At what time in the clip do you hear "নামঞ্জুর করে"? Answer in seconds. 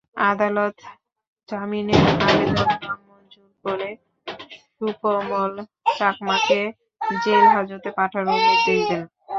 2.81-3.89